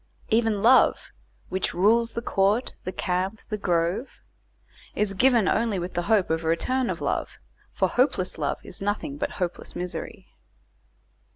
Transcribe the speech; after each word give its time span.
Even 0.29 0.63
love 0.63 0.97
"which 1.49 1.75
rules 1.75 2.13
the 2.13 2.23
court, 2.23 2.73
the 2.85 2.91
camp, 2.91 3.39
the 3.49 3.55
grove" 3.57 4.09
is 4.95 5.13
given 5.13 5.47
only 5.47 5.77
with 5.77 5.93
the 5.93 6.01
hope 6.09 6.31
of 6.31 6.43
a 6.43 6.47
return 6.47 6.89
of 6.89 7.01
love; 7.01 7.37
for 7.71 7.87
hopeless 7.87 8.39
love 8.39 8.57
is 8.63 8.81
nothing 8.81 9.17
but 9.19 9.33
hopeless 9.33 9.75
misery. 9.75 10.27